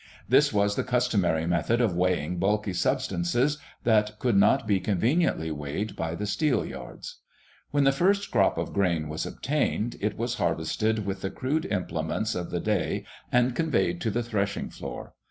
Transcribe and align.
This 0.27 0.51
was 0.51 0.75
the 0.75 0.83
customary 0.83 1.45
method 1.45 1.79
of 1.79 1.95
weighing 1.95 2.39
bulky 2.39 2.73
substances 2.73 3.59
that 3.83 4.17
could 4.17 4.35
not 4.35 4.65
be 4.65 4.79
conveniently 4.79 5.51
weighed 5.51 5.95
by 5.95 6.15
the 6.15 6.25
steelyards. 6.25 7.17
When 7.69 7.83
the 7.83 7.91
first 7.91 8.31
crop 8.31 8.57
of 8.57 8.73
grain 8.73 9.09
was 9.09 9.27
obtained, 9.27 9.97
it 10.01 10.17
was 10.17 10.37
harvested 10.41 11.05
with 11.05 11.21
the 11.21 11.29
crude 11.29 11.67
implements 11.67 12.33
of 12.33 12.49
the 12.49 12.59
day 12.59 13.05
and 13.31 13.55
conveyed 13.55 14.01
to 14.01 14.09
the 14.09 14.23
threshing 14.23 14.71
floor. 14.71 15.13